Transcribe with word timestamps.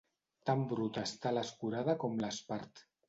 Tan 0.49 0.61
bruta 0.71 1.03
està 1.09 1.33
l'escurada 1.35 1.95
com 2.05 2.17
l'espart. 2.25 2.87